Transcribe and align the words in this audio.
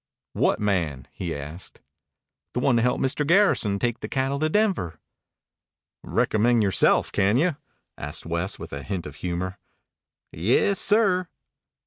"What 0.33 0.59
man?" 0.59 1.07
he 1.11 1.35
asked. 1.35 1.79
"The 2.55 2.59
one 2.59 2.75
to 2.77 2.81
help 2.81 2.99
Mr. 2.99 3.21
Garrison 3.23 3.77
take 3.77 3.99
the 3.99 4.09
cattle 4.09 4.39
to 4.39 4.49
Denver." 4.49 4.99
"Recommend 6.01 6.63
yoreself, 6.63 7.11
can 7.11 7.37
you?" 7.37 7.55
asked 7.99 8.25
West 8.25 8.57
with 8.57 8.73
a 8.73 8.81
hint 8.81 9.05
of 9.05 9.17
humor. 9.17 9.59
"Yes, 10.31 10.79
sir." 10.79 11.27